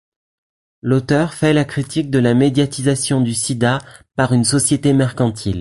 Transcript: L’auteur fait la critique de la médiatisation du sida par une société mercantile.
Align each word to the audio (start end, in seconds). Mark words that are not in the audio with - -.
L’auteur 0.81 1.35
fait 1.35 1.53
la 1.53 1.63
critique 1.63 2.09
de 2.09 2.17
la 2.17 2.33
médiatisation 2.33 3.21
du 3.21 3.35
sida 3.35 3.77
par 4.15 4.33
une 4.33 4.45
société 4.45 4.93
mercantile. 4.93 5.49